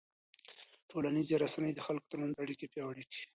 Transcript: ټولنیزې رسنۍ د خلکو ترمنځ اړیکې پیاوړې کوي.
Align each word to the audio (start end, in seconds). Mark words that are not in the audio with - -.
ټولنیزې 0.89 1.35
رسنۍ 1.43 1.71
د 1.75 1.79
خلکو 1.85 2.09
ترمنځ 2.11 2.35
اړیکې 2.43 2.65
پیاوړې 2.73 3.03
کوي. 3.09 3.23